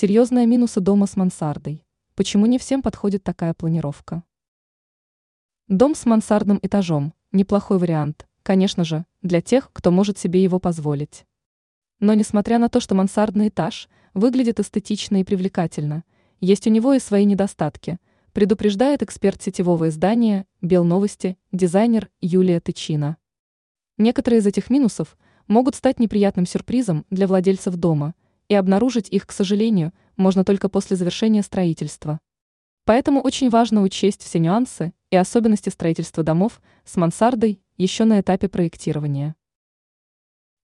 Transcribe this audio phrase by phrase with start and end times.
[0.00, 1.84] Серьезные минусы дома с мансардой.
[2.14, 4.22] Почему не всем подходит такая планировка?
[5.66, 11.26] Дом с мансардным этажом– неплохой вариант, конечно же, для тех, кто может себе его позволить.
[11.98, 16.04] Но несмотря на то, что мансардный этаж выглядит эстетично и привлекательно,
[16.38, 17.98] есть у него и свои недостатки,
[18.32, 23.16] предупреждает эксперт сетевого издания «Белновости» дизайнер Юлия Тычина.
[23.96, 25.18] Некоторые из этих минусов
[25.48, 28.14] могут стать неприятным сюрпризом для владельцев дома–
[28.48, 32.18] и обнаружить их, к сожалению, можно только после завершения строительства.
[32.84, 38.48] Поэтому очень важно учесть все нюансы и особенности строительства домов с мансардой еще на этапе
[38.48, 39.36] проектирования.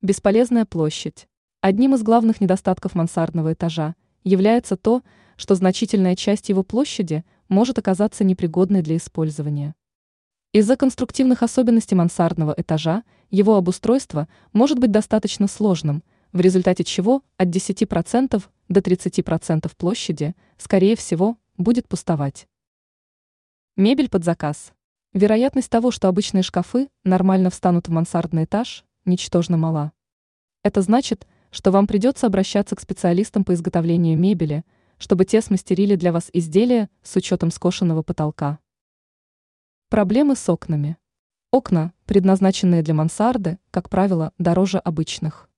[0.00, 1.28] Бесполезная площадь.
[1.60, 3.94] Одним из главных недостатков мансардного этажа
[4.24, 5.02] является то,
[5.36, 9.74] что значительная часть его площади может оказаться непригодной для использования.
[10.52, 17.48] Из-за конструктивных особенностей мансардного этажа его обустройство может быть достаточно сложным– в результате чего от
[17.48, 22.48] 10% до 30% площади, скорее всего, будет пустовать.
[23.76, 24.72] Мебель под заказ.
[25.12, 29.92] Вероятность того, что обычные шкафы нормально встанут в мансардный этаж, ничтожно мала.
[30.62, 34.64] Это значит, что вам придется обращаться к специалистам по изготовлению мебели,
[34.96, 38.58] чтобы те смастерили для вас изделия с учетом скошенного потолка.
[39.90, 40.96] Проблемы с окнами.
[41.50, 45.50] Окна, предназначенные для мансарды, как правило, дороже обычных.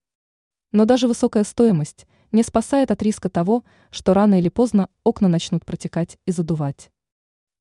[0.74, 5.64] Но даже высокая стоимость не спасает от риска того, что рано или поздно окна начнут
[5.64, 6.90] протекать и задувать.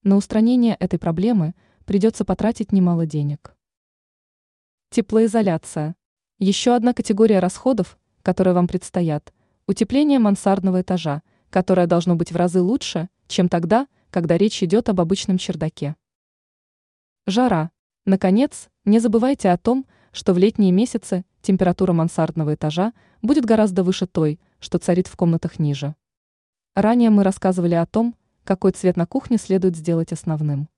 [0.02, 1.54] На устранение этой проблемы
[1.86, 3.56] придется потратить немало денег.
[4.90, 5.96] Теплоизоляция.
[6.40, 9.32] Еще одна категория расходов, которые вам предстоят–
[9.68, 15.00] утепление мансардного этажа, которое должно быть в разы лучше, чем тогда, когда речь идет об
[15.00, 15.96] обычном чердаке.
[17.28, 17.70] Жара.
[18.06, 24.08] Наконец, не забывайте о том, что в летние месяцы температура мансардного этажа будет гораздо выше
[24.08, 25.96] той, что царит в комнатах ниже.
[26.76, 30.70] Ранее мы рассказывали о том, какой цвет на кухне следует сделать основным.